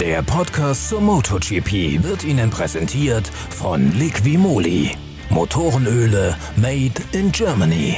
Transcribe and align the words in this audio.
Der 0.00 0.22
Podcast 0.22 0.88
zur 0.88 1.00
MotoGP 1.00 2.02
wird 2.02 2.24
Ihnen 2.24 2.50
präsentiert 2.50 3.28
von 3.28 3.92
Liquimoli. 3.92 4.90
Motorenöle 5.30 6.36
made 6.56 7.00
in 7.12 7.30
Germany. 7.30 7.96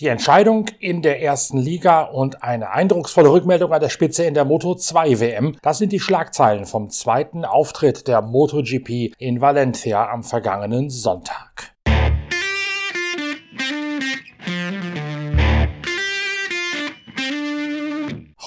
Die 0.00 0.06
Entscheidung 0.06 0.66
in 0.80 1.02
der 1.02 1.22
ersten 1.22 1.58
Liga 1.58 2.04
und 2.04 2.42
eine 2.42 2.70
eindrucksvolle 2.70 3.30
Rückmeldung 3.30 3.70
an 3.70 3.82
der 3.82 3.90
Spitze 3.90 4.24
in 4.24 4.32
der 4.32 4.46
Moto 4.46 4.74
2 4.74 5.20
WM, 5.20 5.56
das 5.60 5.76
sind 5.76 5.92
die 5.92 6.00
Schlagzeilen 6.00 6.64
vom 6.64 6.88
zweiten 6.88 7.44
Auftritt 7.44 8.08
der 8.08 8.22
MotoGP 8.22 9.12
in 9.18 9.42
Valencia 9.42 10.10
am 10.10 10.22
vergangenen 10.22 10.88
Sonntag. 10.88 11.75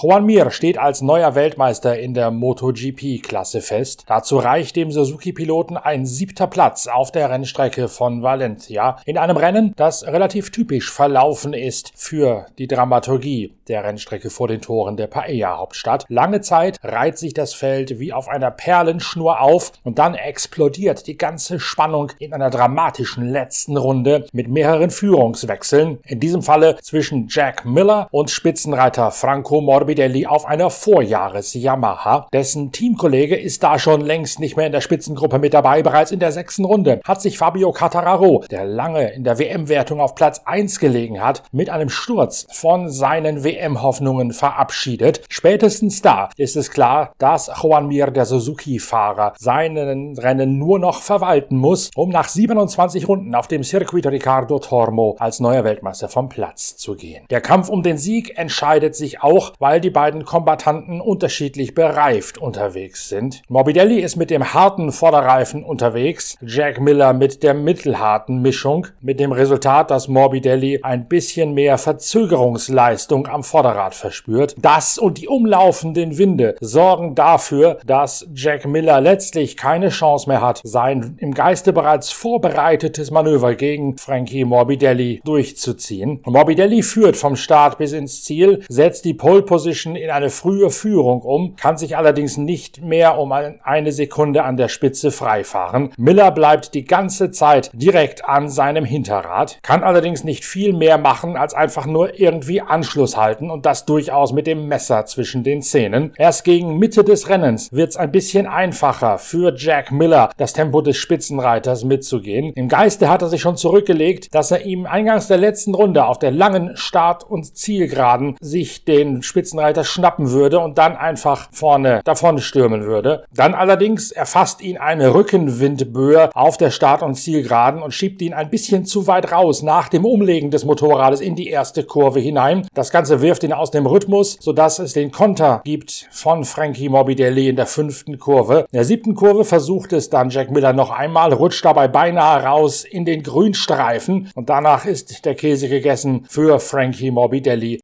Juan 0.02 0.24
Mir 0.24 0.50
steht 0.50 0.78
als 0.78 1.02
neuer 1.02 1.34
Weltmeister 1.34 1.98
in 1.98 2.14
der 2.14 2.30
MotoGP-Klasse 2.30 3.60
fest. 3.60 4.04
Dazu 4.06 4.38
reicht 4.38 4.76
dem 4.76 4.90
Suzuki-Piloten 4.90 5.76
ein 5.76 6.06
siebter 6.06 6.46
Platz 6.46 6.86
auf 6.86 7.12
der 7.12 7.28
Rennstrecke 7.28 7.86
von 7.86 8.22
Valencia 8.22 8.96
in 9.04 9.18
einem 9.18 9.36
Rennen, 9.36 9.74
das 9.76 10.06
relativ 10.06 10.52
typisch 10.52 10.90
verlaufen 10.90 11.52
ist 11.52 11.92
für 11.96 12.46
die 12.56 12.66
Dramaturgie 12.66 13.52
der 13.68 13.84
Rennstrecke 13.84 14.30
vor 14.30 14.48
den 14.48 14.62
Toren 14.62 14.96
der 14.96 15.06
Paella-Hauptstadt. 15.06 16.06
Lange 16.08 16.40
Zeit 16.40 16.78
reiht 16.82 17.18
sich 17.18 17.34
das 17.34 17.52
Feld 17.52 18.00
wie 18.00 18.14
auf 18.14 18.26
einer 18.26 18.50
Perlenschnur 18.50 19.42
auf 19.42 19.72
und 19.84 19.98
dann 19.98 20.14
explodiert 20.14 21.08
die 21.08 21.18
ganze 21.18 21.60
Spannung 21.60 22.10
in 22.18 22.32
einer 22.32 22.48
dramatischen 22.48 23.28
letzten 23.28 23.76
Runde 23.76 24.24
mit 24.32 24.48
mehreren 24.48 24.88
Führungswechseln. 24.88 25.98
In 26.06 26.20
diesem 26.20 26.40
Falle 26.40 26.78
zwischen 26.80 27.26
Jack 27.28 27.66
Miller 27.66 28.08
und 28.12 28.30
Spitzenreiter 28.30 29.10
Franco 29.10 29.60
Morbidelli 29.60 29.89
Morbidelli 29.90 30.26
auf 30.26 30.46
einer 30.46 30.70
Vorjahres-Yamaha. 30.70 32.28
Dessen 32.32 32.70
Teamkollege 32.70 33.36
ist 33.36 33.64
da 33.64 33.76
schon 33.80 34.00
längst 34.00 34.38
nicht 34.38 34.56
mehr 34.56 34.66
in 34.66 34.72
der 34.72 34.80
Spitzengruppe 34.80 35.40
mit 35.40 35.52
dabei. 35.52 35.82
Bereits 35.82 36.12
in 36.12 36.20
der 36.20 36.30
sechsten 36.30 36.64
Runde 36.64 37.00
hat 37.04 37.20
sich 37.20 37.38
Fabio 37.38 37.72
Cattararo, 37.72 38.44
der 38.48 38.64
lange 38.66 39.12
in 39.12 39.24
der 39.24 39.40
WM-Wertung 39.40 40.00
auf 40.00 40.14
Platz 40.14 40.42
1 40.44 40.78
gelegen 40.78 41.20
hat, 41.20 41.42
mit 41.50 41.70
einem 41.70 41.88
Sturz 41.88 42.46
von 42.52 42.88
seinen 42.88 43.42
WM-Hoffnungen 43.42 44.32
verabschiedet. 44.32 45.22
Spätestens 45.28 46.02
da 46.02 46.30
ist 46.36 46.56
es 46.56 46.70
klar, 46.70 47.12
dass 47.18 47.50
Juan 47.60 47.88
Mir, 47.88 48.12
der 48.12 48.26
Suzuki-Fahrer, 48.26 49.34
seinen 49.38 50.16
Rennen 50.16 50.58
nur 50.58 50.78
noch 50.78 51.02
verwalten 51.02 51.56
muss, 51.56 51.90
um 51.96 52.10
nach 52.10 52.28
27 52.28 53.08
Runden 53.08 53.34
auf 53.34 53.48
dem 53.48 53.64
Circuito 53.64 54.08
Ricardo 54.08 54.60
Tormo 54.60 55.16
als 55.18 55.40
neuer 55.40 55.64
Weltmeister 55.64 56.08
vom 56.08 56.28
Platz 56.28 56.76
zu 56.76 56.94
gehen. 56.94 57.24
Der 57.30 57.40
Kampf 57.40 57.68
um 57.68 57.82
den 57.82 57.98
Sieg 57.98 58.38
entscheidet 58.38 58.94
sich 58.94 59.22
auch, 59.22 59.52
weil 59.58 59.79
weil 59.80 59.84
die 59.84 59.90
beiden 59.90 60.26
Kombattanten 60.26 61.00
unterschiedlich 61.00 61.74
bereift 61.74 62.36
unterwegs 62.36 63.08
sind. 63.08 63.40
Morbidelli 63.48 64.00
ist 64.00 64.16
mit 64.16 64.28
dem 64.28 64.52
harten 64.52 64.92
Vorderreifen 64.92 65.64
unterwegs, 65.64 66.36
Jack 66.42 66.80
Miller 66.80 67.14
mit 67.14 67.42
der 67.42 67.54
mittelharten 67.54 68.42
Mischung, 68.42 68.88
mit 69.00 69.20
dem 69.20 69.32
Resultat, 69.32 69.90
dass 69.90 70.06
Morbidelli 70.08 70.80
ein 70.82 71.08
bisschen 71.08 71.54
mehr 71.54 71.78
Verzögerungsleistung 71.78 73.26
am 73.26 73.42
Vorderrad 73.42 73.94
verspürt. 73.94 74.54
Das 74.58 74.98
und 74.98 75.16
die 75.16 75.28
umlaufenden 75.28 76.18
Winde 76.18 76.56
sorgen 76.60 77.14
dafür, 77.14 77.78
dass 77.86 78.28
Jack 78.34 78.66
Miller 78.66 79.00
letztlich 79.00 79.56
keine 79.56 79.88
Chance 79.88 80.28
mehr 80.28 80.42
hat, 80.42 80.60
sein 80.62 81.16
im 81.20 81.32
Geiste 81.32 81.72
bereits 81.72 82.10
vorbereitetes 82.10 83.10
Manöver 83.10 83.54
gegen 83.54 83.96
Frankie 83.96 84.44
Morbidelli 84.44 85.22
durchzuziehen. 85.24 86.20
Morbidelli 86.26 86.82
führt 86.82 87.16
vom 87.16 87.34
Start 87.34 87.78
bis 87.78 87.92
ins 87.92 88.24
Ziel, 88.24 88.62
setzt 88.68 89.06
die 89.06 89.14
Pole 89.14 89.40
Position 89.40 89.69
Position 89.70 89.94
in 89.94 90.10
eine 90.10 90.30
frühe 90.30 90.68
Führung 90.70 91.22
um, 91.22 91.54
kann 91.54 91.76
sich 91.78 91.96
allerdings 91.96 92.36
nicht 92.36 92.82
mehr 92.82 93.18
um 93.18 93.30
eine 93.30 93.92
Sekunde 93.92 94.42
an 94.42 94.56
der 94.56 94.66
Spitze 94.66 95.12
freifahren. 95.12 95.90
Miller 95.96 96.32
bleibt 96.32 96.74
die 96.74 96.84
ganze 96.84 97.30
Zeit 97.30 97.70
direkt 97.72 98.24
an 98.24 98.48
seinem 98.48 98.84
Hinterrad, 98.84 99.60
kann 99.62 99.84
allerdings 99.84 100.24
nicht 100.24 100.44
viel 100.44 100.72
mehr 100.72 100.98
machen, 100.98 101.36
als 101.36 101.54
einfach 101.54 101.86
nur 101.86 102.18
irgendwie 102.18 102.60
Anschluss 102.60 103.16
halten 103.16 103.48
und 103.48 103.64
das 103.64 103.86
durchaus 103.86 104.32
mit 104.32 104.48
dem 104.48 104.66
Messer 104.66 105.06
zwischen 105.06 105.44
den 105.44 105.62
Zähnen. 105.62 106.14
Erst 106.18 106.42
gegen 106.42 106.78
Mitte 106.78 107.04
des 107.04 107.28
Rennens 107.28 107.70
wird 107.70 107.90
es 107.90 107.96
ein 107.96 108.10
bisschen 108.10 108.48
einfacher 108.48 109.18
für 109.18 109.54
Jack 109.56 109.92
Miller, 109.92 110.30
das 110.36 110.52
Tempo 110.52 110.80
des 110.80 110.96
Spitzenreiters 110.96 111.84
mitzugehen. 111.84 112.52
Im 112.54 112.68
Geiste 112.68 113.08
hat 113.08 113.22
er 113.22 113.28
sich 113.28 113.40
schon 113.40 113.56
zurückgelegt, 113.56 114.34
dass 114.34 114.50
er 114.50 114.66
ihm 114.66 114.86
eingangs 114.86 115.28
der 115.28 115.38
letzten 115.38 115.76
Runde 115.76 116.06
auf 116.06 116.18
der 116.18 116.32
langen 116.32 116.76
Start- 116.76 117.22
und 117.22 117.56
Zielgeraden 117.56 118.36
sich 118.40 118.84
den 118.84 119.22
Spitzenreiter 119.22 119.59
Spitzenreiter 119.60 119.84
schnappen 119.84 120.30
würde 120.30 120.58
und 120.58 120.78
dann 120.78 120.96
einfach 120.96 121.48
vorne 121.52 122.00
davon 122.04 122.38
stürmen 122.38 122.84
würde. 122.84 123.24
Dann 123.34 123.54
allerdings 123.54 124.10
erfasst 124.10 124.62
ihn 124.62 124.78
eine 124.78 125.12
Rückenwindböe 125.12 126.30
auf 126.34 126.56
der 126.56 126.70
Start- 126.70 127.02
und 127.02 127.14
Zielgeraden 127.14 127.82
und 127.82 127.92
schiebt 127.92 128.22
ihn 128.22 128.32
ein 128.32 128.48
bisschen 128.48 128.86
zu 128.86 129.06
weit 129.06 129.32
raus 129.32 129.62
nach 129.62 129.88
dem 129.88 130.06
Umlegen 130.06 130.50
des 130.50 130.64
Motorrades 130.64 131.20
in 131.20 131.36
die 131.36 131.48
erste 131.48 131.84
Kurve 131.84 132.20
hinein. 132.20 132.66
Das 132.72 132.90
Ganze 132.90 133.20
wirft 133.20 133.42
ihn 133.42 133.52
aus 133.52 133.70
dem 133.70 133.86
Rhythmus, 133.86 134.38
sodass 134.40 134.78
es 134.78 134.94
den 134.94 135.10
Konter 135.12 135.60
gibt 135.64 136.08
von 136.10 136.44
Frankie 136.44 136.88
Morbidelli 136.88 137.48
in 137.48 137.56
der 137.56 137.66
fünften 137.66 138.18
Kurve. 138.18 138.60
In 138.70 138.76
der 138.76 138.84
siebten 138.84 139.14
Kurve 139.14 139.44
versucht 139.44 139.92
es 139.92 140.08
dann 140.08 140.30
Jack 140.30 140.50
Miller 140.50 140.72
noch 140.72 140.90
einmal, 140.90 141.34
rutscht 141.34 141.64
dabei 141.64 141.88
beinahe 141.88 142.44
raus 142.44 142.84
in 142.84 143.04
den 143.04 143.22
Grünstreifen 143.22 144.30
und 144.34 144.48
danach 144.48 144.86
ist 144.86 145.24
der 145.26 145.34
Käse 145.34 145.68
gegessen 145.68 146.24
für 146.28 146.58
Frankie 146.60 147.10
Morbidelli. 147.10 147.80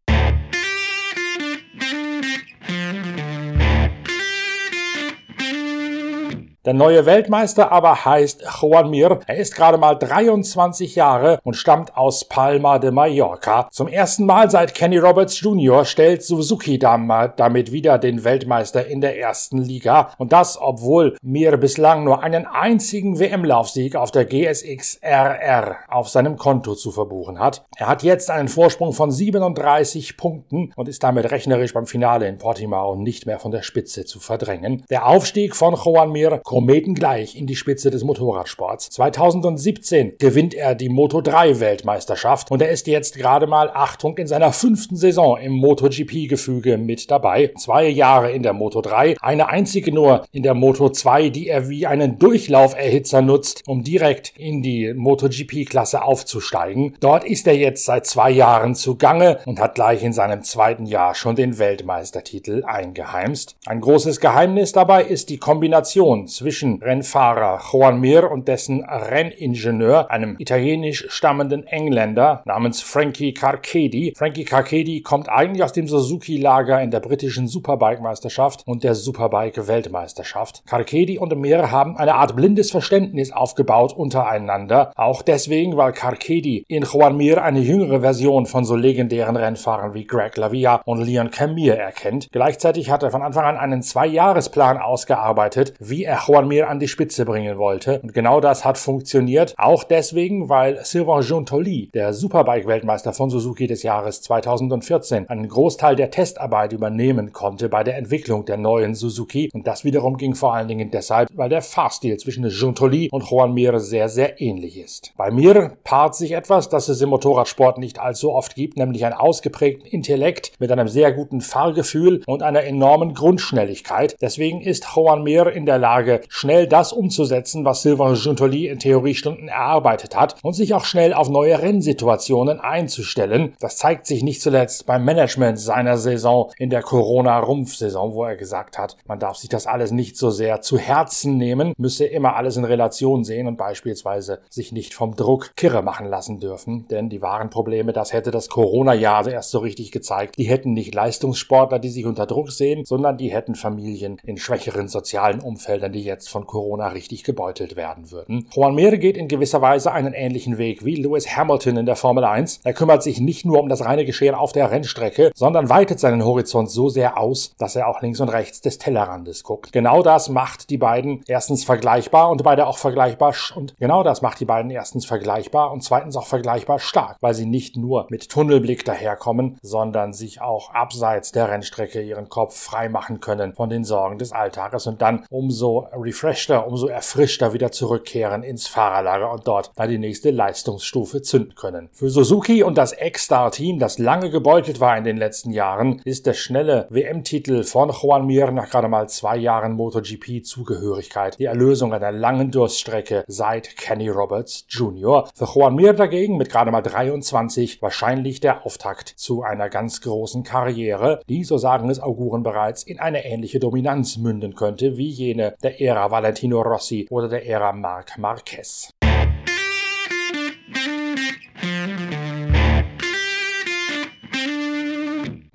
Der 6.66 6.74
neue 6.74 7.06
Weltmeister 7.06 7.70
aber 7.70 8.04
heißt 8.04 8.44
Juan 8.60 8.90
Mir. 8.90 9.20
Er 9.28 9.36
ist 9.36 9.54
gerade 9.54 9.78
mal 9.78 9.94
23 9.94 10.96
Jahre 10.96 11.38
und 11.44 11.54
stammt 11.54 11.96
aus 11.96 12.24
Palma 12.24 12.80
de 12.80 12.90
Mallorca. 12.90 13.68
Zum 13.70 13.86
ersten 13.86 14.26
Mal 14.26 14.50
seit 14.50 14.74
Kenny 14.74 14.98
Roberts 14.98 15.40
Jr. 15.40 15.84
stellt 15.84 16.24
Suzuki 16.24 16.76
damit 16.80 17.70
wieder 17.70 17.98
den 17.98 18.24
Weltmeister 18.24 18.84
in 18.84 19.00
der 19.00 19.16
ersten 19.16 19.58
Liga. 19.58 20.10
Und 20.18 20.32
das, 20.32 20.58
obwohl 20.60 21.16
Mir 21.22 21.56
bislang 21.56 22.02
nur 22.02 22.24
einen 22.24 22.46
einzigen 22.48 23.20
WM-Laufsieg 23.20 23.94
auf 23.94 24.10
der 24.10 24.24
GSX 24.24 24.98
RR 25.04 25.76
auf 25.86 26.08
seinem 26.08 26.36
Konto 26.36 26.74
zu 26.74 26.90
verbuchen 26.90 27.38
hat. 27.38 27.64
Er 27.76 27.86
hat 27.86 28.02
jetzt 28.02 28.28
einen 28.28 28.48
Vorsprung 28.48 28.92
von 28.92 29.12
37 29.12 30.16
Punkten 30.16 30.72
und 30.74 30.88
ist 30.88 31.04
damit 31.04 31.30
rechnerisch 31.30 31.74
beim 31.74 31.86
Finale 31.86 32.26
in 32.26 32.38
Portimao 32.38 32.96
nicht 32.96 33.24
mehr 33.24 33.38
von 33.38 33.52
der 33.52 33.62
Spitze 33.62 34.04
zu 34.04 34.18
verdrängen. 34.18 34.84
Der 34.90 35.06
Aufstieg 35.06 35.54
von 35.54 35.76
Juan 35.76 36.10
Mir 36.10 36.40
Kometen 36.56 36.94
gleich 36.94 37.36
in 37.36 37.46
die 37.46 37.54
Spitze 37.54 37.90
des 37.90 38.02
Motorradsports. 38.02 38.88
2017 38.88 40.14
gewinnt 40.18 40.54
er 40.54 40.74
die 40.74 40.88
Moto 40.88 41.20
3 41.20 41.60
Weltmeisterschaft 41.60 42.50
und 42.50 42.62
er 42.62 42.70
ist 42.70 42.86
jetzt 42.86 43.18
gerade 43.18 43.46
mal, 43.46 43.68
Achtung, 43.68 44.16
in 44.16 44.26
seiner 44.26 44.54
fünften 44.54 44.96
Saison 44.96 45.36
im 45.36 45.52
MotoGP-Gefüge 45.52 46.78
mit 46.78 47.10
dabei. 47.10 47.52
Zwei 47.58 47.86
Jahre 47.88 48.32
in 48.32 48.42
der 48.42 48.54
Moto 48.54 48.80
3, 48.80 49.16
eine 49.20 49.50
einzige 49.50 49.92
nur 49.92 50.24
in 50.32 50.44
der 50.44 50.54
Moto 50.54 50.88
2, 50.88 51.28
die 51.28 51.46
er 51.46 51.68
wie 51.68 51.86
einen 51.86 52.18
Durchlauferhitzer 52.18 53.20
nutzt, 53.20 53.62
um 53.66 53.84
direkt 53.84 54.32
in 54.38 54.62
die 54.62 54.94
MotoGP-Klasse 54.94 56.02
aufzusteigen. 56.02 56.96
Dort 57.00 57.24
ist 57.24 57.46
er 57.46 57.56
jetzt 57.58 57.84
seit 57.84 58.06
zwei 58.06 58.30
Jahren 58.30 58.74
zugange 58.74 59.40
und 59.44 59.60
hat 59.60 59.74
gleich 59.74 60.02
in 60.02 60.14
seinem 60.14 60.42
zweiten 60.42 60.86
Jahr 60.86 61.14
schon 61.14 61.36
den 61.36 61.58
Weltmeistertitel 61.58 62.64
eingeheimst. 62.64 63.56
Ein 63.66 63.82
großes 63.82 64.20
Geheimnis 64.20 64.72
dabei 64.72 65.04
ist 65.04 65.28
die 65.28 65.36
Kombination 65.36 66.26
zwischen 66.26 66.45
zwischen 66.46 66.80
Rennfahrer 66.80 67.60
Juan 67.72 67.98
Mir 67.98 68.30
und 68.30 68.46
dessen 68.46 68.84
Renningenieur, 68.84 70.12
einem 70.12 70.36
italienisch 70.38 71.06
stammenden 71.08 71.66
Engländer 71.66 72.42
namens 72.44 72.82
Frankie 72.82 73.34
Carcedi. 73.34 74.14
Frankie 74.16 74.44
Carcedi 74.44 75.00
kommt 75.00 75.28
eigentlich 75.28 75.64
aus 75.64 75.72
dem 75.72 75.88
Suzuki-Lager 75.88 76.80
in 76.80 76.92
der 76.92 77.00
britischen 77.00 77.48
Superbike-Meisterschaft 77.48 78.62
und 78.64 78.84
der 78.84 78.94
Superbike-Weltmeisterschaft. 78.94 80.62
Carcedi 80.66 81.18
und 81.18 81.36
Mir 81.36 81.72
haben 81.72 81.96
eine 81.96 82.14
Art 82.14 82.36
blindes 82.36 82.70
Verständnis 82.70 83.32
aufgebaut 83.32 83.92
untereinander, 83.92 84.92
auch 84.94 85.22
deswegen, 85.22 85.76
weil 85.76 85.90
Carcedi 85.90 86.64
in 86.68 86.84
Juan 86.84 87.16
Mir 87.16 87.42
eine 87.42 87.58
jüngere 87.58 88.02
Version 88.02 88.46
von 88.46 88.64
so 88.64 88.76
legendären 88.76 89.34
Rennfahrern 89.34 89.94
wie 89.94 90.06
Greg 90.06 90.36
Lavia 90.36 90.80
und 90.84 91.02
Leon 91.02 91.32
Camille 91.32 91.76
erkennt. 91.76 92.28
Gleichzeitig 92.30 92.88
hat 92.92 93.02
er 93.02 93.10
von 93.10 93.22
Anfang 93.22 93.46
an 93.46 93.56
einen 93.56 93.82
Zweijahresplan 93.82 94.78
ausgearbeitet, 94.78 95.74
wie 95.80 96.04
er 96.04 96.20
Juan 96.24 96.35
Juan 96.36 96.48
Mir 96.48 96.68
an 96.68 96.80
die 96.80 96.88
Spitze 96.88 97.24
bringen 97.24 97.56
wollte. 97.56 98.00
Und 98.02 98.12
genau 98.12 98.40
das 98.40 98.62
hat 98.62 98.76
funktioniert. 98.76 99.54
Auch 99.56 99.84
deswegen, 99.84 100.50
weil 100.50 100.84
Sylvain 100.84 101.22
Jontoli, 101.22 101.88
der 101.94 102.12
Superbike-Weltmeister 102.12 103.14
von 103.14 103.30
Suzuki 103.30 103.66
des 103.66 103.82
Jahres 103.82 104.20
2014, 104.20 105.30
einen 105.30 105.48
Großteil 105.48 105.96
der 105.96 106.10
Testarbeit 106.10 106.74
übernehmen 106.74 107.32
konnte 107.32 107.70
bei 107.70 107.82
der 107.84 107.96
Entwicklung 107.96 108.44
der 108.44 108.58
neuen 108.58 108.94
Suzuki. 108.94 109.48
Und 109.54 109.66
das 109.66 109.86
wiederum 109.86 110.18
ging 110.18 110.34
vor 110.34 110.52
allen 110.52 110.68
Dingen 110.68 110.90
deshalb, 110.90 111.30
weil 111.32 111.48
der 111.48 111.62
Fahrstil 111.62 112.18
zwischen 112.18 112.46
Jontoli 112.46 113.08
und 113.10 113.24
Juan 113.30 113.54
Mir 113.54 113.80
sehr, 113.80 114.10
sehr 114.10 114.38
ähnlich 114.38 114.78
ist. 114.78 115.14
Bei 115.16 115.30
Mir 115.30 115.78
paart 115.84 116.16
sich 116.16 116.32
etwas, 116.32 116.68
das 116.68 116.90
es 116.90 117.00
im 117.00 117.08
Motorradsport 117.08 117.78
nicht 117.78 117.98
allzu 117.98 118.30
oft 118.30 118.54
gibt, 118.54 118.76
nämlich 118.76 119.06
einen 119.06 119.14
ausgeprägten 119.14 119.86
Intellekt 119.86 120.52
mit 120.58 120.70
einem 120.70 120.88
sehr 120.88 121.12
guten 121.12 121.40
Fahrgefühl 121.40 122.22
und 122.26 122.42
einer 122.42 122.64
enormen 122.64 123.14
Grundschnelligkeit. 123.14 124.16
Deswegen 124.20 124.60
ist 124.60 124.86
Juan 124.94 125.22
Mir 125.22 125.46
in 125.46 125.64
der 125.64 125.78
Lage, 125.78 126.20
schnell 126.28 126.66
das 126.66 126.92
umzusetzen, 126.92 127.64
was 127.64 127.82
Sylvain 127.82 128.14
Juntoli 128.14 128.68
in 128.68 128.78
Theoriestunden 128.78 129.48
erarbeitet 129.48 130.16
hat 130.16 130.36
und 130.42 130.54
sich 130.54 130.74
auch 130.74 130.84
schnell 130.84 131.14
auf 131.14 131.28
neue 131.28 131.60
Rennsituationen 131.60 132.60
einzustellen. 132.60 133.54
Das 133.60 133.76
zeigt 133.76 134.06
sich 134.06 134.22
nicht 134.22 134.40
zuletzt 134.40 134.86
beim 134.86 135.04
Management 135.04 135.58
seiner 135.58 135.98
Saison 135.98 136.50
in 136.58 136.70
der 136.70 136.82
Corona-Rumpfsaison, 136.82 138.14
wo 138.14 138.24
er 138.24 138.36
gesagt 138.36 138.78
hat, 138.78 138.96
man 139.06 139.18
darf 139.18 139.36
sich 139.36 139.48
das 139.48 139.66
alles 139.66 139.90
nicht 139.90 140.16
so 140.16 140.30
sehr 140.30 140.60
zu 140.60 140.78
Herzen 140.78 141.36
nehmen, 141.36 141.72
müsse 141.78 142.06
immer 142.06 142.36
alles 142.36 142.56
in 142.56 142.64
Relation 142.64 143.24
sehen 143.24 143.46
und 143.46 143.56
beispielsweise 143.56 144.40
sich 144.50 144.72
nicht 144.72 144.94
vom 144.94 145.16
Druck 145.16 145.56
kirre 145.56 145.82
machen 145.82 146.06
lassen 146.06 146.40
dürfen, 146.40 146.86
denn 146.88 147.08
die 147.08 147.22
wahren 147.22 147.50
Probleme, 147.50 147.92
das 147.92 148.12
hätte 148.12 148.30
das 148.30 148.48
Corona-Jahr 148.48 149.26
erst 149.28 149.50
so 149.50 149.58
richtig 149.58 149.92
gezeigt, 149.92 150.36
die 150.38 150.44
hätten 150.44 150.72
nicht 150.72 150.94
Leistungssportler, 150.94 151.78
die 151.78 151.88
sich 151.88 152.06
unter 152.06 152.26
Druck 152.26 152.50
sehen, 152.50 152.84
sondern 152.84 153.16
die 153.16 153.30
hätten 153.32 153.54
Familien 153.54 154.18
in 154.24 154.36
schwächeren 154.36 154.88
sozialen 154.88 155.40
Umfeldern, 155.40 155.92
die 155.92 156.02
jetzt 156.02 156.15
von 156.24 156.46
Corona 156.46 156.88
richtig 156.88 157.24
gebeutelt 157.24 157.76
werden 157.76 158.10
würden. 158.10 158.48
Juan 158.54 158.74
Mir 158.74 158.96
geht 158.98 159.16
in 159.16 159.28
gewisser 159.28 159.60
Weise 159.60 159.92
einen 159.92 160.14
ähnlichen 160.14 160.58
Weg 160.58 160.84
wie 160.84 160.96
Lewis 160.96 161.36
Hamilton 161.36 161.76
in 161.76 161.86
der 161.86 161.96
Formel 161.96 162.24
1. 162.24 162.60
Er 162.64 162.72
kümmert 162.72 163.02
sich 163.02 163.20
nicht 163.20 163.44
nur 163.44 163.60
um 163.60 163.68
das 163.68 163.84
reine 163.84 164.04
Geschehen 164.04 164.34
auf 164.34 164.52
der 164.52 164.70
Rennstrecke, 164.70 165.32
sondern 165.34 165.68
weitet 165.68 166.00
seinen 166.00 166.24
Horizont 166.24 166.70
so 166.70 166.88
sehr 166.88 167.18
aus, 167.18 167.54
dass 167.58 167.76
er 167.76 167.88
auch 167.88 168.00
links 168.02 168.20
und 168.20 168.28
rechts 168.28 168.60
des 168.60 168.78
Tellerrandes 168.78 169.42
guckt. 169.42 169.72
Genau 169.72 170.02
das 170.02 170.28
macht 170.28 170.70
die 170.70 170.78
beiden 170.78 171.22
erstens 171.26 171.64
vergleichbar 171.64 172.30
und 172.30 172.42
beide 172.42 172.66
auch 172.66 172.78
vergleichbar 172.78 173.34
und 173.54 173.76
genau 173.78 174.02
das 174.02 174.22
macht 174.22 174.40
die 174.40 174.44
beiden 174.44 174.70
erstens 174.70 175.06
vergleichbar 175.06 175.72
und 175.72 175.82
zweitens 175.82 176.16
auch 176.16 176.26
vergleichbar 176.26 176.78
stark, 176.78 177.16
weil 177.20 177.34
sie 177.34 177.46
nicht 177.46 177.76
nur 177.76 178.06
mit 178.10 178.28
Tunnelblick 178.28 178.84
daherkommen, 178.84 179.58
sondern 179.62 180.12
sich 180.12 180.40
auch 180.40 180.72
abseits 180.72 181.32
der 181.32 181.48
Rennstrecke 181.48 182.00
ihren 182.00 182.28
Kopf 182.28 182.56
frei 182.56 182.88
machen 182.88 183.20
können 183.20 183.54
von 183.54 183.68
den 183.68 183.84
Sorgen 183.84 184.18
des 184.18 184.32
Alltages 184.32 184.86
und 184.86 185.02
dann 185.02 185.24
umso 185.30 185.86
refreshter, 186.00 186.66
umso 186.66 186.86
erfrischter 186.86 187.52
wieder 187.52 187.72
zurückkehren 187.72 188.42
ins 188.42 188.66
Fahrerlager 188.66 189.30
und 189.32 189.46
dort 189.46 189.72
dann 189.76 189.88
die 189.88 189.98
nächste 189.98 190.30
Leistungsstufe 190.30 191.22
zünden 191.22 191.54
können. 191.54 191.88
Für 191.92 192.10
Suzuki 192.10 192.62
und 192.62 192.78
das 192.78 192.94
X-Star-Team, 192.98 193.78
das 193.78 193.98
lange 193.98 194.30
gebeutelt 194.30 194.80
war 194.80 194.96
in 194.96 195.04
den 195.04 195.16
letzten 195.16 195.50
Jahren, 195.50 196.00
ist 196.04 196.26
der 196.26 196.34
schnelle 196.34 196.86
WM-Titel 196.90 197.64
von 197.64 197.90
Juan 197.90 198.26
Mir 198.26 198.50
nach 198.50 198.70
gerade 198.70 198.88
mal 198.88 199.08
zwei 199.08 199.36
Jahren 199.36 199.72
MotoGP-Zugehörigkeit 199.72 201.38
die 201.38 201.44
Erlösung 201.44 201.92
einer 201.92 202.12
langen 202.12 202.50
Durststrecke 202.50 203.24
seit 203.26 203.76
Kenny 203.76 204.08
Roberts 204.08 204.66
Jr. 204.68 205.28
Für 205.34 205.46
Juan 205.46 205.74
Mir 205.74 205.92
dagegen 205.92 206.36
mit 206.36 206.50
gerade 206.50 206.70
mal 206.70 206.82
23 206.82 207.82
wahrscheinlich 207.82 208.40
der 208.40 208.64
Auftakt 208.66 209.08
zu 209.16 209.42
einer 209.42 209.68
ganz 209.68 210.00
großen 210.00 210.42
Karriere, 210.42 211.20
die, 211.28 211.44
so 211.44 211.58
sagen 211.58 211.90
es 211.90 212.00
Auguren 212.00 212.42
bereits, 212.42 212.82
in 212.82 212.98
eine 212.98 213.24
ähnliche 213.24 213.58
Dominanz 213.58 214.16
münden 214.16 214.54
könnte 214.54 214.96
wie 214.96 215.08
jene 215.08 215.54
der 215.62 215.80
Ära 215.86 216.08
Valentino 216.08 216.62
Rossi 216.62 217.06
oder 217.10 217.28
der 217.28 217.46
Ära 217.46 217.72
Marc 217.72 218.18
Marquez. 218.18 218.90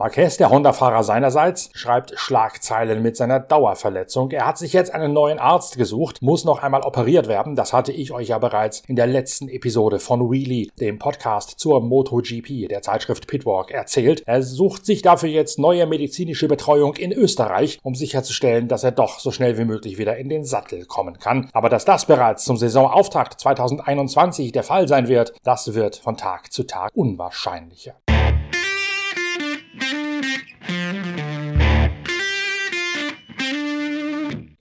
Marquez, 0.01 0.35
der 0.37 0.49
Honda-Fahrer 0.49 1.03
seinerseits, 1.03 1.69
schreibt 1.73 2.13
Schlagzeilen 2.17 3.03
mit 3.03 3.15
seiner 3.15 3.39
Dauerverletzung. 3.39 4.31
Er 4.31 4.47
hat 4.47 4.57
sich 4.57 4.73
jetzt 4.73 4.91
einen 4.91 5.13
neuen 5.13 5.37
Arzt 5.37 5.77
gesucht, 5.77 6.23
muss 6.23 6.43
noch 6.43 6.63
einmal 6.63 6.81
operiert 6.81 7.27
werden. 7.27 7.55
Das 7.55 7.71
hatte 7.71 7.91
ich 7.91 8.11
euch 8.11 8.29
ja 8.29 8.39
bereits 8.39 8.81
in 8.87 8.95
der 8.95 9.05
letzten 9.05 9.47
Episode 9.47 9.99
von 9.99 10.31
Wheelie, 10.31 10.69
dem 10.79 10.97
Podcast 10.97 11.59
zur 11.59 11.81
MotoGP, 11.81 12.67
der 12.67 12.81
Zeitschrift 12.81 13.27
Pitwalk, 13.27 13.69
erzählt. 13.69 14.23
Er 14.25 14.41
sucht 14.41 14.87
sich 14.87 15.03
dafür 15.03 15.29
jetzt 15.29 15.59
neue 15.59 15.85
medizinische 15.85 16.47
Betreuung 16.47 16.95
in 16.95 17.11
Österreich, 17.11 17.77
um 17.83 17.93
sicherzustellen, 17.93 18.67
dass 18.67 18.83
er 18.83 18.93
doch 18.93 19.19
so 19.19 19.29
schnell 19.29 19.59
wie 19.59 19.65
möglich 19.65 19.99
wieder 19.99 20.17
in 20.17 20.29
den 20.29 20.45
Sattel 20.45 20.85
kommen 20.85 21.19
kann. 21.19 21.51
Aber 21.53 21.69
dass 21.69 21.85
das 21.85 22.07
bereits 22.07 22.43
zum 22.43 22.57
Saisonauftakt 22.57 23.39
2021 23.39 24.51
der 24.51 24.63
Fall 24.63 24.87
sein 24.87 25.07
wird, 25.07 25.33
das 25.43 25.75
wird 25.75 25.97
von 25.97 26.17
Tag 26.17 26.51
zu 26.51 26.63
Tag 26.63 26.89
unwahrscheinlicher. 26.95 27.93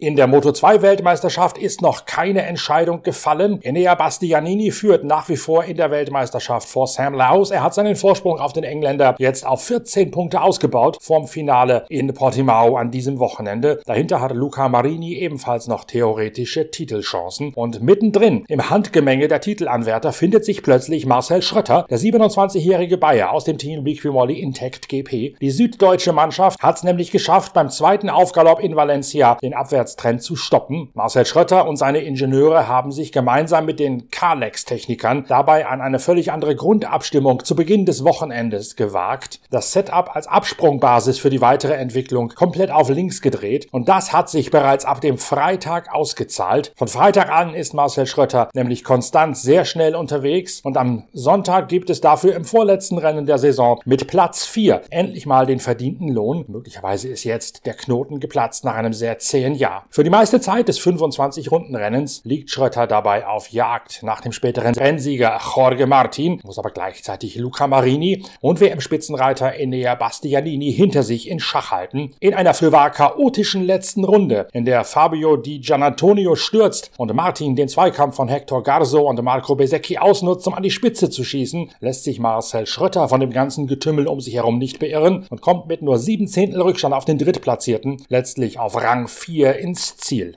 In 0.00 0.17
der 0.17 0.31
Moto2-Weltmeisterschaft 0.31 1.58
ist 1.58 1.82
noch 1.82 2.06
keine 2.06 2.41
Entscheidung 2.47 3.02
gefallen. 3.02 3.61
Enea 3.61 3.94
Bastianini 3.94 4.70
führt 4.70 5.05
nach 5.05 5.29
wie 5.29 5.37
vor 5.37 5.64
in 5.64 5.76
der 5.76 5.91
Weltmeisterschaft 5.91 6.67
vor 6.67 6.87
Sam 6.87 7.12
Laus. 7.12 7.50
Er 7.50 7.62
hat 7.62 7.75
seinen 7.75 7.97
Vorsprung 7.97 8.38
auf 8.38 8.55
den 8.55 8.64
Engländer 8.64 9.14
jetzt 9.19 9.47
auf 9.47 9.62
14 9.62 10.11
Punkte 10.11 10.41
ausgebaut 10.41 10.97
vorm 11.02 11.26
Finale 11.26 11.85
in 11.91 12.14
Portimao 12.14 12.76
an 12.76 12.91
diesem 12.91 13.19
Wochenende. 13.19 13.82
Dahinter 13.85 14.23
hat 14.23 14.32
Luca 14.32 14.70
Marini 14.70 15.17
ebenfalls 15.17 15.69
noch 15.69 15.85
theoretische 15.85 16.70
Titelchancen. 16.70 17.52
Und 17.52 17.82
mittendrin 17.82 18.47
im 18.49 18.70
Handgemenge 18.70 19.29
der 19.29 19.43
Titelanwärter 19.43 20.14
findet 20.14 20.47
sich 20.47 20.62
plötzlich 20.62 21.05
Marcel 21.05 21.43
Schrötter, 21.43 21.85
der 21.91 21.99
27-jährige 21.99 22.97
Bayer 22.97 23.32
aus 23.32 23.44
dem 23.44 23.58
Team 23.58 23.85
Liquimolli 23.85 24.41
Intact 24.41 24.88
GP. 24.88 25.37
Die 25.38 25.50
süddeutsche 25.50 26.14
Mannschaft 26.14 26.58
hat 26.62 26.76
es 26.76 26.85
nämlich 26.85 27.11
geschafft, 27.11 27.52
beim 27.52 27.69
zweiten 27.69 28.08
Aufgalopp 28.08 28.61
in 28.61 28.76
Valencia 28.76 29.35
den 29.43 29.52
Abwärts 29.52 29.90
Abwärtstrend 29.91 30.23
zu 30.23 30.37
stoppen. 30.37 30.91
Marcel 30.95 31.27
Schrötter 31.27 31.67
und 31.67 31.77
seine 31.77 32.01
Ingenieure 32.01 32.69
haben 32.69 32.93
sich 32.93 33.13
gemeinsam 33.13 33.67
mit 33.67 33.81
den 33.81 34.11
Kalex-Technikern 34.11 35.25
dabei 35.29 35.67
an 35.67 35.81
eine 35.81 35.99
völlig 35.99 36.33
andere 36.33 36.55
Grundabstimmung 36.55 37.45
zu 37.45 37.57
Beginn 37.57 37.87
des 37.87 38.05
Wochenendes 38.05 38.77
gewagt. 38.77 39.41
Das 39.51 39.73
Setup 39.73 40.15
als 40.15 40.27
Absprungbasis 40.27 41.19
für 41.19 41.31
die 41.31 41.41
weitere 41.41 41.75
Entwicklung 41.75 42.29
komplett 42.31 42.71
auf 42.71 42.89
links 42.89 43.21
gedreht 43.21 43.69
und 43.71 43.89
das 43.89 44.13
hat 44.13 44.29
sich 44.31 44.51
bereits 44.51 44.85
ab 44.85 45.01
dem 45.01 45.19
Freitag 45.19 45.93
ausgezahlt. 45.93 46.73
Von 46.77 46.89
Freitag 46.89 47.31
an 47.31 47.55
ist 47.55 47.75
Marcel 47.75 48.07
Schrötter 48.07 48.49
nämlich 48.55 48.85
konstant 48.85 49.37
sehr 49.37 49.65
schnell 49.65 49.95
unterwegs 49.95 50.61
und 50.63 50.77
am 50.77 51.05
Sonntag 51.13 51.69
gibt 51.69 51.91
es 51.91 52.01
dafür 52.01 52.35
im 52.35 52.45
vorletzten 52.45 52.99
Rennen 52.99 53.27
der 53.27 53.39
Saison 53.39 53.81
mit 53.85 54.07
Platz 54.07 54.47
4 54.47 54.83
endlich 54.91 55.27
mal 55.27 55.47
den 55.47 55.61
verdienten 55.61 56.09
Lohn. 56.09 56.45
Möglicherweise 56.49 57.09
ist 57.09 57.25
jetzt 57.25 57.67
der 57.67 57.75
Knoten 57.75 58.21
geplatzt 58.21 58.65
nach 58.65 58.75
einem 58.75 58.93
sehr 58.93 59.19
zähen 59.19 59.55
Jahr. 59.55 59.80
Für 59.88 60.05
die 60.05 60.11
meiste 60.11 60.41
Zeit 60.41 60.69
des 60.69 60.81
25-Runden-Rennens 60.81 62.23
liegt 62.25 62.50
Schröter 62.50 62.87
dabei 62.87 63.27
auf 63.27 63.49
Jagd 63.49 64.03
nach 64.03 64.21
dem 64.21 64.32
späteren 64.32 64.75
Rennsieger 64.75 65.38
Jorge 65.55 65.87
Martin, 65.87 66.41
muss 66.44 66.59
aber 66.59 66.71
gleichzeitig 66.71 67.37
Luca 67.37 67.67
Marini 67.67 68.25
und 68.41 68.61
WM-Spitzenreiter 68.61 69.55
Enea 69.55 69.95
Bastianini 69.95 70.73
hinter 70.73 71.02
sich 71.02 71.28
in 71.28 71.40
Schach 71.40 71.71
halten. 71.71 72.12
In 72.21 72.35
einer 72.35 72.55
fürwahr 72.55 72.90
chaotischen 72.90 73.64
letzten 73.64 74.05
Runde, 74.05 74.49
in 74.52 74.64
der 74.64 74.85
Fabio 74.85 75.37
Di 75.37 75.61
Gianantonio 75.61 76.37
stürzt 76.37 76.90
und 76.97 77.14
Martin 77.14 77.57
den 77.57 77.69
Zweikampf 77.69 78.16
von 78.16 78.28
Hector 78.28 78.62
Garzo 78.62 79.09
und 79.09 79.23
Marco 79.23 79.55
Besecchi 79.55 79.99
ausnutzt, 79.99 80.47
um 80.47 80.55
an 80.55 80.62
die 80.62 80.71
Spitze 80.71 81.11
zu 81.11 81.25
schießen, 81.25 81.71
lässt 81.81 82.05
sich 82.05 82.21
Marcel 82.21 82.66
Schröter 82.66 83.09
von 83.09 83.21
dem 83.21 83.31
ganzen 83.31 83.66
Getümmel 83.66 84.07
um 84.07 84.21
sich 84.21 84.35
herum 84.35 84.59
nicht 84.59 84.78
beirren 84.78 85.26
und 85.31 85.40
kommt 85.40 85.69
mit 85.69 85.83
nur 85.83 85.99
sieben 85.99 86.28
Zehntel 86.28 86.61
Rückstand 86.62 86.95
auf 86.95 87.05
den 87.05 87.19
Drittplatzierten 87.19 88.02
letztlich 88.09 88.59
auf 88.59 88.76
Rang 88.76 89.09
4 89.09 89.59
in 89.59 89.70
ins 89.71 89.97
Ziel? 89.97 90.37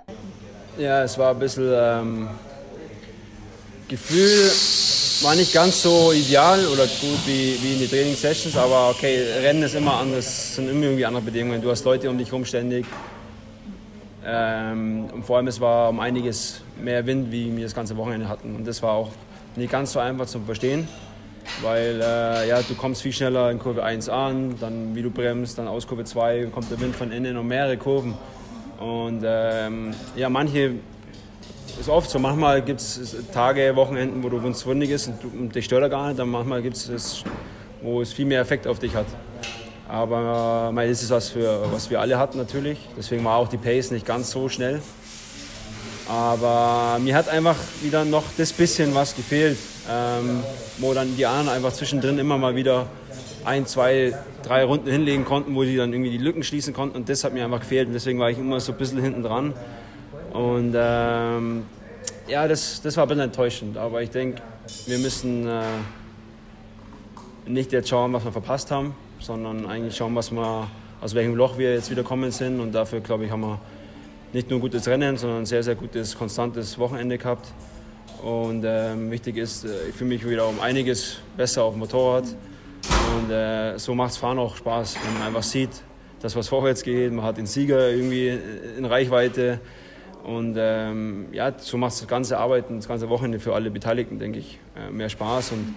Ja, 0.78 1.04
es 1.04 1.18
war 1.18 1.32
ein 1.32 1.40
bisschen 1.40 1.72
ähm, 1.74 2.30
Gefühl, 3.88 4.52
war 5.24 5.36
nicht 5.36 5.54
ganz 5.54 5.82
so 5.82 6.12
ideal 6.12 6.66
oder 6.68 6.86
gut 6.86 7.20
wie, 7.25 7.58
wie 7.62 7.74
in 7.74 7.80
die 7.80 7.88
Trainingssessions, 7.88 8.56
aber 8.58 8.90
okay, 8.90 9.24
Rennen 9.42 9.63
ist 9.63 9.75
immer 9.75 9.98
anders, 9.98 10.56
sind 10.56 10.70
immer 10.70 10.84
irgendwie 10.84 11.06
andere 11.06 11.24
Bedingungen. 11.24 11.62
Du 11.62 11.70
hast 11.70 11.86
Leute 11.86 12.10
um 12.10 12.18
dich 12.18 12.28
herum 12.28 12.46
ständig. 12.46 12.86
Ähm, 14.25 15.10
und 15.13 15.25
vor 15.25 15.38
allem, 15.38 15.48
es 15.48 15.60
war 15.60 15.90
um 15.90 16.00
einiges 16.00 16.62
mehr 16.82 17.06
Wind, 17.06 17.32
wie 17.32 17.56
wir 17.56 17.63
das 17.63 17.75
ganze 17.75 17.98
Wochenende 17.98 18.28
hatten. 18.28 18.56
Und 18.56 18.68
das 18.68 18.82
war 18.82 18.94
auch 18.94 19.12
nicht 19.56 19.72
ganz 19.72 19.94
so 19.94 20.00
einfach 20.00 20.25
zu 20.25 20.40
verstehen, 20.42 20.88
weil 21.62 22.02
äh, 22.02 22.48
ja, 22.48 22.62
du 22.62 22.75
kommst 22.75 23.02
viel 23.02 23.13
schneller 23.13 23.52
in 23.52 23.60
Kurve 23.60 23.84
1 23.84 24.10
an, 24.10 24.56
dann 24.60 24.96
wie 24.96 25.02
du 25.02 25.10
bremst, 25.10 25.58
dann 25.58 25.68
aus 25.68 25.88
Kurve 25.88 26.06
2 26.06 26.48
kommt 26.54 26.72
der 26.72 26.80
Wind 26.80 26.96
von 26.96 27.12
innen 27.12 27.38
und 27.38 27.48
mehrere 27.48 27.78
Kurven. 27.78 28.16
Und 28.84 29.24
ähm, 29.25 29.94
ja, 30.18 30.30
manche 30.30 30.72
ist 31.80 31.88
oft 31.88 32.10
so. 32.10 32.20
Manchmal 32.20 32.62
gibt 32.62 32.82
es 32.82 33.16
Tage, 33.34 33.74
Wochenenden, 33.78 34.22
wo 34.22 34.28
du 34.28 34.44
wunschwundig 34.44 34.90
ist 34.90 35.08
und, 35.08 35.24
und 35.24 35.56
dich 35.56 35.63
stört 35.63 35.84
er 35.84 35.90
gar 35.90 36.08
nicht. 36.08 36.20
Dann 36.20 36.28
manchmal 36.28 36.62
gibt 36.62 36.75
es, 36.75 37.24
wo 37.82 38.02
es 38.02 38.12
viel 38.12 38.25
mehr 38.25 38.42
Effekt 38.42 38.68
auf 38.68 38.80
dich 38.80 38.94
hat. 38.94 39.06
Aber 39.88 40.74
äh, 40.75 40.90
das 40.90 41.02
ist 41.02 41.12
was, 41.12 41.30
für, 41.30 41.62
was 41.72 41.90
wir 41.90 42.02
alle 42.02 42.20
hatten 42.20 42.38
natürlich. 42.38 42.78
Deswegen 42.98 43.24
war 43.24 43.38
auch 43.38 43.48
die 43.48 43.58
Pace 43.58 43.92
nicht 43.92 44.06
ganz 44.06 44.32
so 44.32 44.50
schnell. 44.50 44.82
Aber 46.10 47.00
mir 47.00 47.16
hat 47.16 47.30
einfach 47.30 47.56
wieder 47.82 48.04
noch 48.04 48.25
das 48.38 48.52
bisschen 48.52 48.94
was 48.94 49.16
gefehlt, 49.16 49.58
ähm, 49.90 50.44
wo 50.80 50.94
dann 50.94 51.16
die 51.16 51.25
anderen 51.25 51.56
einfach 51.56 51.72
zwischendrin 51.72 52.20
immer 52.20 52.38
mal 52.38 52.54
wieder 52.58 52.88
ein, 53.46 53.66
zwei, 53.66 54.14
drei 54.44 54.64
Runden 54.64 54.90
hinlegen 54.90 55.26
konnten, 55.26 55.56
wo 55.56 55.64
sie 55.64 55.76
dann 55.76 55.92
irgendwie 55.94 56.12
die 56.12 56.18
Lücken 56.18 56.44
schließen 56.44 56.74
konnten. 56.74 56.96
Und 56.96 57.10
das 57.10 57.24
hat 57.24 57.34
mir 57.34 57.44
einfach 57.44 57.60
gefehlt. 57.60 57.88
Und 57.88 57.94
deswegen 57.94 58.20
war 58.20 58.30
ich 58.30 58.38
immer 58.38 58.60
so 58.60 58.72
ein 58.72 58.78
bisschen 58.78 59.02
hinten 59.02 59.24
dran. 59.24 59.54
Und 60.32 60.74
ähm, 60.76 61.64
ja, 62.28 62.48
das, 62.48 62.82
das 62.82 62.98
war 62.98 63.06
ein 63.06 63.10
bisschen 63.10 63.24
enttäuschend. 63.24 63.78
Aber 63.78 64.02
ich 64.02 64.10
denke, 64.10 64.42
wir 64.86 64.98
müssen 64.98 65.48
äh, 65.48 65.62
nicht 67.46 67.72
jetzt 67.72 67.90
schauen, 67.90 68.14
was 68.14 68.24
wir 68.24 68.32
verpasst 68.32 68.72
haben, 68.72 68.96
sondern 69.20 69.66
eigentlich 69.66 69.96
schauen, 69.96 70.16
was 70.16 70.32
wir, 70.32 70.68
aus 71.02 71.14
welchem 71.14 71.36
Loch 71.36 71.58
wir 71.58 71.74
jetzt 71.74 71.92
wieder 71.92 72.04
kommen 72.04 72.32
sind. 72.32 72.60
Und 72.60 72.72
dafür, 72.72 73.02
glaube 73.02 73.26
ich, 73.26 73.32
haben 73.32 73.42
wir 73.42 73.60
nicht 74.32 74.50
nur 74.50 74.60
ein 74.60 74.62
gutes 74.62 74.88
Rennen, 74.88 75.18
sondern 75.18 75.40
ein 75.40 75.46
sehr, 75.46 75.64
sehr 75.64 75.76
gutes, 75.76 76.18
konstantes 76.18 76.80
Wochenende 76.80 77.18
gehabt. 77.18 77.48
Und 78.24 78.64
ähm, 78.66 79.12
wichtig 79.12 79.38
ist, 79.38 79.66
äh, 79.66 79.90
ich 79.90 79.96
fühle 79.96 80.10
mich 80.10 80.28
wieder 80.28 80.48
um 80.48 80.60
einiges 80.62 81.18
besser 81.36 81.64
auf 81.64 81.74
dem 81.74 81.80
Motorrad. 81.80 82.24
Und 83.15 83.32
äh, 83.32 83.77
so 83.77 83.93
macht 83.93 84.17
Fahren 84.17 84.39
auch 84.39 84.55
Spaß, 84.55 84.96
wenn 85.03 85.13
man 85.13 85.27
einfach 85.27 85.43
sieht, 85.43 85.70
dass 86.22 86.36
was 86.36 86.48
vorwärts 86.48 86.84
geht. 86.84 87.12
Man 87.12 87.24
hat 87.24 87.38
den 87.38 87.46
Sieger 87.46 87.89
irgendwie 87.91 88.39
in 88.77 88.86
Reichweite. 88.86 89.60
Und 90.24 90.55
ähm, 90.58 91.27
ja, 91.32 91.53
so 91.58 91.77
macht 91.77 91.93
das 91.93 92.08
ganze 92.08 92.38
Arbeiten, 92.38 92.77
das 92.77 92.88
ganze 92.88 93.10
Wochenende 93.10 93.39
für 93.39 93.53
alle 93.53 93.70
Beteiligten, 93.70 94.20
denke 94.20 94.39
ich, 94.39 94.60
äh, 94.75 94.89
mehr 94.89 95.10
Spaß. 95.10 95.51
Und 95.51 95.75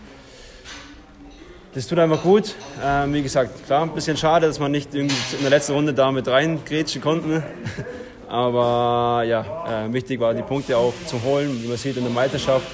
das 1.74 1.86
tut 1.86 1.98
einfach 1.98 2.22
gut. 2.22 2.54
Ähm, 2.82 3.12
wie 3.12 3.22
gesagt, 3.22 3.66
klar, 3.66 3.82
ein 3.82 3.92
bisschen 3.92 4.16
schade, 4.16 4.46
dass 4.46 4.58
man 4.58 4.70
nicht 4.70 4.94
in 4.94 5.08
der 5.40 5.50
letzten 5.50 5.72
Runde 5.72 5.92
da 5.92 6.12
mit 6.12 6.28
reingrätschen 6.28 7.02
konnten. 7.02 7.42
Aber 8.28 9.24
ja, 9.24 9.86
äh, 9.86 9.92
wichtig 9.92 10.20
war 10.20 10.32
die 10.32 10.42
Punkte 10.42 10.76
auch 10.78 10.94
zu 11.06 11.22
holen. 11.22 11.60
Wie 11.62 11.68
man 11.68 11.76
sieht 11.76 11.96
in 11.96 12.04
der 12.04 12.12
Meisterschaft 12.12 12.66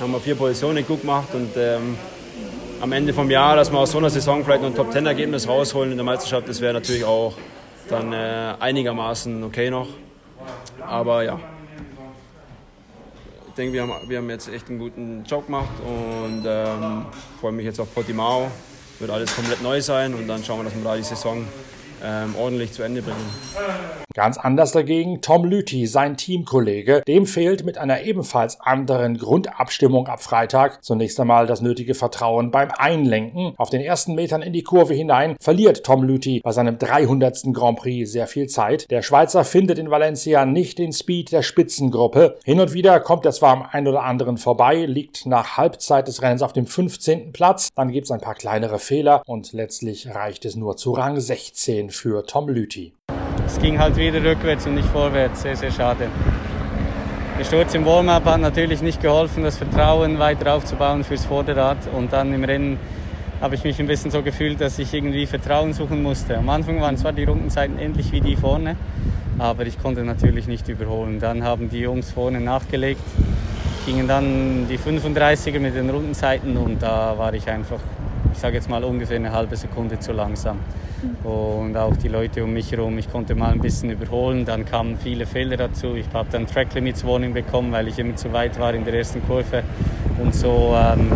haben 0.00 0.12
wir 0.12 0.20
vier 0.20 0.34
Positionen 0.34 0.86
gut 0.86 1.00
gemacht 1.00 1.28
und 1.32 1.50
ähm, 1.56 1.96
am 2.80 2.92
Ende 2.92 3.12
vom 3.12 3.30
Jahr, 3.30 3.56
dass 3.56 3.70
wir 3.70 3.78
aus 3.78 3.92
so 3.92 3.98
einer 3.98 4.10
Saison 4.10 4.44
vielleicht 4.44 4.62
noch 4.62 4.70
ein 4.70 4.74
Top 4.74 4.90
Ten 4.90 5.06
Ergebnis 5.06 5.48
rausholen 5.48 5.90
in 5.90 5.96
der 5.96 6.04
Meisterschaft, 6.04 6.48
das 6.48 6.60
wäre 6.60 6.74
natürlich 6.74 7.04
auch 7.04 7.34
dann 7.88 8.12
äh, 8.12 8.54
einigermaßen 8.58 9.42
okay 9.44 9.70
noch. 9.70 9.88
Aber 10.86 11.22
ja, 11.24 11.38
ich 13.48 13.54
denke, 13.54 13.72
wir 13.72 13.82
haben, 13.82 13.92
wir 14.08 14.18
haben 14.18 14.30
jetzt 14.30 14.48
echt 14.48 14.68
einen 14.68 14.78
guten 14.78 15.24
Job 15.24 15.46
gemacht 15.46 15.68
und 15.80 16.44
ähm, 16.46 17.06
freue 17.40 17.52
mich 17.52 17.64
jetzt 17.64 17.80
auf 17.80 17.92
Portimao. 17.94 18.50
Wird 18.98 19.10
alles 19.10 19.34
komplett 19.34 19.62
neu 19.62 19.80
sein 19.80 20.14
und 20.14 20.26
dann 20.26 20.42
schauen 20.44 20.58
wir, 20.60 20.64
dass 20.64 20.74
wir 20.74 20.84
da 20.84 20.96
die 20.96 21.02
Saison 21.02 21.46
ähm, 22.02 22.34
ordentlich 22.38 22.72
zu 22.72 22.82
Ende 22.82 23.02
bringen. 23.02 24.05
Ganz 24.16 24.38
anders 24.38 24.72
dagegen 24.72 25.20
Tom 25.20 25.44
Lüthi, 25.44 25.86
sein 25.86 26.16
Teamkollege. 26.16 27.02
Dem 27.06 27.26
fehlt 27.26 27.66
mit 27.66 27.76
einer 27.76 28.00
ebenfalls 28.00 28.58
anderen 28.62 29.18
Grundabstimmung 29.18 30.06
ab 30.06 30.22
Freitag 30.22 30.82
zunächst 30.82 31.20
einmal 31.20 31.46
das 31.46 31.60
nötige 31.60 31.92
Vertrauen 31.92 32.50
beim 32.50 32.70
Einlenken. 32.78 33.52
Auf 33.58 33.68
den 33.68 33.82
ersten 33.82 34.14
Metern 34.14 34.40
in 34.40 34.54
die 34.54 34.62
Kurve 34.62 34.94
hinein 34.94 35.36
verliert 35.38 35.84
Tom 35.84 36.02
Lüthi 36.02 36.40
bei 36.42 36.52
seinem 36.52 36.78
300. 36.78 37.52
Grand 37.52 37.78
Prix 37.78 38.10
sehr 38.10 38.26
viel 38.26 38.46
Zeit. 38.46 38.90
Der 38.90 39.02
Schweizer 39.02 39.44
findet 39.44 39.78
in 39.78 39.90
Valencia 39.90 40.46
nicht 40.46 40.78
den 40.78 40.94
Speed 40.94 41.32
der 41.32 41.42
Spitzengruppe. 41.42 42.38
Hin 42.42 42.58
und 42.58 42.72
wieder 42.72 43.00
kommt 43.00 43.26
er 43.26 43.32
zwar 43.32 43.52
am 43.52 43.64
einen 43.70 43.86
oder 43.86 44.04
anderen 44.04 44.38
vorbei, 44.38 44.86
liegt 44.86 45.26
nach 45.26 45.58
Halbzeit 45.58 46.08
des 46.08 46.22
Rennens 46.22 46.40
auf 46.40 46.54
dem 46.54 46.64
15. 46.64 47.34
Platz. 47.34 47.68
Dann 47.74 47.92
gibt 47.92 48.06
es 48.06 48.10
ein 48.10 48.22
paar 48.22 48.34
kleinere 48.34 48.78
Fehler 48.78 49.22
und 49.26 49.52
letztlich 49.52 50.14
reicht 50.14 50.46
es 50.46 50.56
nur 50.56 50.78
zu 50.78 50.92
Rang 50.92 51.20
16 51.20 51.90
für 51.90 52.24
Tom 52.24 52.48
Lüthi. 52.48 52.94
Es 53.46 53.60
ging 53.60 53.78
halt 53.78 53.96
wieder 53.96 54.22
rückwärts 54.22 54.66
und 54.66 54.74
nicht 54.74 54.88
vorwärts. 54.88 55.42
Sehr, 55.42 55.54
sehr 55.54 55.70
schade. 55.70 56.08
Der 57.38 57.44
Sturz 57.44 57.74
im 57.74 57.86
Warm-up 57.86 58.24
hat 58.24 58.40
natürlich 58.40 58.82
nicht 58.82 59.00
geholfen, 59.00 59.44
das 59.44 59.56
Vertrauen 59.56 60.18
weiter 60.18 60.54
aufzubauen 60.54 61.04
fürs 61.04 61.24
Vorderrad. 61.24 61.78
Und 61.96 62.12
dann 62.12 62.34
im 62.34 62.42
Rennen 62.42 62.78
habe 63.40 63.54
ich 63.54 63.62
mich 63.62 63.78
ein 63.78 63.86
bisschen 63.86 64.10
so 64.10 64.22
gefühlt, 64.22 64.60
dass 64.60 64.78
ich 64.80 64.92
irgendwie 64.92 65.26
Vertrauen 65.26 65.72
suchen 65.74 66.02
musste. 66.02 66.36
Am 66.36 66.48
Anfang 66.48 66.80
waren 66.80 66.96
zwar 66.96 67.12
die 67.12 67.22
Rundenzeiten 67.22 67.78
ähnlich 67.78 68.10
wie 68.10 68.20
die 68.20 68.34
vorne, 68.34 68.74
aber 69.38 69.64
ich 69.64 69.80
konnte 69.80 70.02
natürlich 70.02 70.48
nicht 70.48 70.68
überholen. 70.68 71.20
Dann 71.20 71.44
haben 71.44 71.70
die 71.70 71.80
Jungs 71.80 72.10
vorne 72.10 72.40
nachgelegt, 72.40 73.04
gingen 73.86 74.08
dann 74.08 74.66
die 74.68 74.78
35er 74.78 75.60
mit 75.60 75.76
den 75.76 75.88
Rundenzeiten 75.88 76.56
und 76.56 76.82
da 76.82 77.16
war 77.16 77.32
ich 77.32 77.48
einfach, 77.48 77.80
ich 78.32 78.38
sage 78.38 78.56
jetzt 78.56 78.68
mal 78.68 78.82
ungefähr 78.82 79.16
eine 79.16 79.30
halbe 79.30 79.56
Sekunde 79.56 80.00
zu 80.00 80.12
langsam 80.12 80.58
und 81.24 81.76
auch 81.76 81.96
die 81.96 82.08
Leute 82.08 82.44
um 82.44 82.52
mich 82.52 82.72
herum. 82.72 82.98
Ich 82.98 83.10
konnte 83.10 83.34
mal 83.34 83.52
ein 83.52 83.60
bisschen 83.60 83.90
überholen, 83.90 84.44
dann 84.44 84.64
kamen 84.64 84.96
viele 84.98 85.26
Fehler 85.26 85.56
dazu. 85.56 85.94
Ich 85.94 86.06
habe 86.12 86.28
dann 86.30 86.46
Track 86.46 86.74
Limits 86.74 87.04
Warning 87.06 87.34
bekommen, 87.34 87.72
weil 87.72 87.88
ich 87.88 87.98
immer 87.98 88.16
zu 88.16 88.32
weit 88.32 88.58
war 88.58 88.74
in 88.74 88.84
der 88.84 88.94
ersten 88.94 89.26
Kurve 89.26 89.62
und 90.22 90.34
so 90.34 90.74
ähm, 90.76 91.10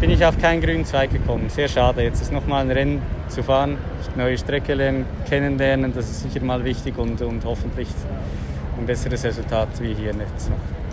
bin 0.00 0.10
ich 0.10 0.24
auf 0.24 0.38
keinen 0.38 0.60
grünen 0.60 0.84
Zweig 0.84 1.10
gekommen. 1.10 1.48
Sehr 1.48 1.68
schade. 1.68 2.02
Jetzt 2.02 2.20
ist 2.20 2.32
nochmal 2.32 2.64
ein 2.64 2.70
Rennen 2.70 3.02
zu 3.28 3.42
fahren, 3.42 3.78
neue 4.16 4.36
Strecke 4.38 4.74
lernen, 4.74 5.06
kennenlernen, 5.28 5.92
das 5.94 6.10
ist 6.10 6.22
sicher 6.22 6.44
mal 6.44 6.64
wichtig 6.64 6.98
und, 6.98 7.20
und 7.22 7.44
hoffentlich 7.44 7.88
ein 8.78 8.86
besseres 8.86 9.24
Resultat 9.24 9.68
wie 9.80 9.94
hier 9.94 10.12
jetzt 10.14 10.50
noch. 10.50 10.83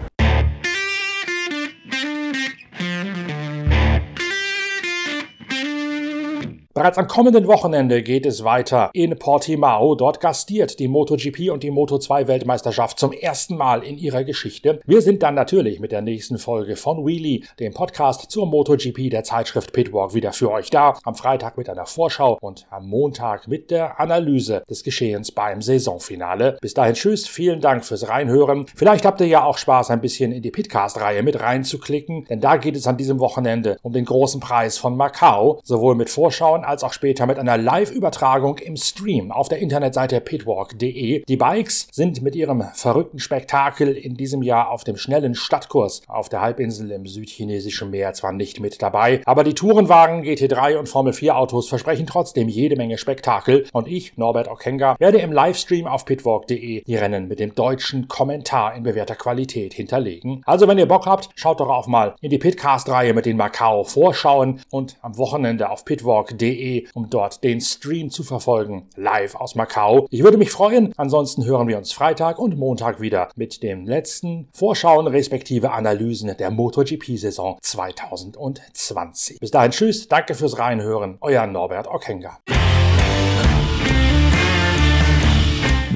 Bereits 6.74 6.98
am 6.98 7.08
kommenden 7.10 7.48
Wochenende 7.48 8.02
geht 8.02 8.26
es 8.26 8.46
weiter 8.46 8.92
in 8.94 9.20
Portimao. 9.20 9.94
Dort 9.96 10.22
gastiert 10.22 10.80
die 10.80 10.88
MotoGP 10.88 11.52
und 11.52 11.64
die 11.64 11.72
Moto2 11.72 12.28
Weltmeisterschaft 12.28 12.98
zum 12.98 13.12
ersten 13.12 13.58
Mal 13.58 13.84
in 13.84 13.98
ihrer 13.98 14.24
Geschichte. 14.24 14.80
Wir 14.86 15.02
sind 15.02 15.22
dann 15.22 15.36
natürlich 15.36 15.82
mit 15.82 15.92
der 15.92 16.02
nächsten 16.02 16.38
Folge 16.38 16.78
von 16.78 17.06
Wheelie, 17.06 17.42
dem 17.60 17.74
Podcast 17.74 18.32
zur 18.32 18.46
MotoGP 18.46 19.10
der 19.10 19.26
Zeitschrift 19.26 19.74
Pitwalk, 19.74 20.14
wieder 20.14 20.32
für 20.32 20.50
euch 20.50 20.70
da. 20.70 20.98
Am 21.04 21.16
Freitag 21.16 21.58
mit 21.58 21.68
einer 21.68 21.86
Vorschau 21.86 22.38
und 22.40 22.66
am 22.70 22.88
Montag 22.88 23.50
mit 23.50 23.70
der 23.70 24.00
Analyse 24.00 24.64
des 24.70 24.84
Geschehens 24.84 25.34
beim 25.34 25.62
Saisonfinale. 25.62 26.58
Bis 26.62 26.74
dahin 26.74 26.94
tschüss, 26.94 27.28
vielen 27.28 27.60
Dank 27.60 27.84
fürs 27.84 28.08
Reinhören. 28.08 28.66
Vielleicht 28.74 29.06
habt 29.06 29.20
ihr 29.20 29.28
ja 29.28 29.44
auch 29.44 29.58
Spaß, 29.58 29.90
ein 29.90 30.00
bisschen 30.00 30.32
in 30.32 30.42
die 30.42 30.52
Pitcast-Reihe 30.52 31.22
mit 31.22 31.38
reinzuklicken, 31.38 32.24
denn 32.30 32.40
da 32.40 32.56
geht 32.56 32.78
es 32.78 32.88
an 32.88 32.96
diesem 32.96 33.20
Wochenende 33.20 33.76
um 33.82 33.92
den 33.92 34.06
großen 34.06 34.40
Preis 34.40 34.78
von 34.78 34.96
Macau, 34.96 35.60
sowohl 35.66 35.96
mit 35.96 36.10
Vorschauen 36.10 36.61
anschauen, 36.62 36.72
als 36.72 36.84
auch 36.84 36.94
später 36.94 37.26
mit 37.26 37.38
einer 37.38 37.58
Live-Übertragung 37.58 38.58
im 38.60 38.78
Stream 38.78 39.32
auf 39.32 39.50
der 39.50 39.60
Internetseite 39.60 40.22
pitwalk.de. 40.22 41.24
Die 41.28 41.38
Bikes 41.38 41.88
sind 41.92 42.22
mit 42.22 42.36
ihrem 42.36 42.64
verrückten 42.74 43.20
Spektakel 43.20 43.92
in 43.92 44.16
diesem 44.16 44.42
Jahr 44.42 44.70
auf 44.70 44.84
dem 44.84 44.98
schnellen 44.98 45.36
Stadtkurs 45.36 46.02
auf 46.08 46.30
der 46.30 46.42
Halbinsel 46.42 46.92
im 46.92 47.06
südchinesischen 47.06 47.90
Meer 47.90 48.14
zwar 48.14 48.32
nicht 48.32 48.60
mit 48.60 48.82
dabei, 48.82 49.22
aber 49.26 49.44
die 49.44 49.54
Tourenwagen, 49.54 50.24
GT3 50.24 50.78
und 50.78 50.88
Formel 50.88 51.14
4 51.14 51.38
Autos 51.38 51.68
versprechen 51.68 52.08
trotzdem 52.08 52.48
jede 52.48 52.76
Menge 52.76 52.98
Spektakel 52.98 53.66
und 53.74 53.88
ich, 53.88 54.18
Norbert 54.18 54.48
Okenga, 54.48 54.96
werde 55.00 55.20
im 55.20 55.32
Livestream 55.32 55.88
auf 55.88 56.06
pitwalk.de 56.06 56.84
die 56.84 56.96
Rennen 56.96 57.28
mit 57.28 57.40
dem 57.40 57.54
deutschen 57.54 58.08
Kommentar 58.08 58.76
in 58.76 58.84
bewährter 58.84 59.16
Qualität 59.16 59.74
hinterlegen. 59.74 60.42
Also 60.46 60.68
wenn 60.68 60.78
ihr 60.78 60.88
Bock 60.88 61.06
habt, 61.06 61.30
schaut 61.36 61.60
doch 61.60 61.70
auch 61.70 61.88
mal 61.88 62.16
in 62.22 62.30
die 62.30 62.38
Pitcast-Reihe 62.38 63.14
mit 63.14 63.26
den 63.26 63.38
Macau 63.38 63.84
Vorschauen 63.84 64.62
und 64.72 64.98
am 65.02 65.18
Wochenende 65.18 65.70
auf 65.70 65.84
pitwalk.de 65.84 66.51
www.macau.de, 66.52 66.88
um 66.94 67.10
dort 67.10 67.44
den 67.44 67.62
Stream 67.62 68.10
zu 68.10 68.24
verfolgen, 68.24 68.88
live 68.96 69.36
aus 69.36 69.56
Macau. 69.56 70.08
Ich 70.10 70.24
würde 70.24 70.38
mich 70.38 70.52
freuen. 70.52 70.94
Ansonsten 70.98 71.46
hören 71.46 71.68
wir 71.68 71.78
uns 71.78 71.92
Freitag 71.92 72.40
und 72.40 72.58
Montag 72.58 73.02
wieder 73.02 73.30
mit 73.36 73.64
dem 73.64 73.86
letzten 73.86 74.48
Vorschauen 74.54 75.08
respektive 75.08 75.72
Analysen 75.72 76.36
der 76.38 76.52
MotoGP-Saison 76.52 77.58
2020. 77.62 79.40
Bis 79.40 79.52
dahin 79.52 79.72
tschüss, 79.72 80.08
danke 80.08 80.36
fürs 80.36 80.58
Reinhören, 80.58 81.18
euer 81.22 81.48
Norbert 81.48 81.88
Okenga. 81.88 82.40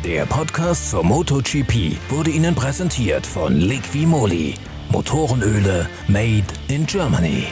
Der 0.03 0.25
Podcast 0.27 0.91
zur 0.91 1.03
MotoGP 1.03 1.97
wurde 2.09 2.29
Ihnen 2.29 2.53
präsentiert 2.53 3.25
von 3.25 3.55
Liqui 3.55 4.05
Moly. 4.05 4.53
Motorenöle 4.89 5.89
made 6.07 6.45
in 6.67 6.85
Germany. 6.85 7.47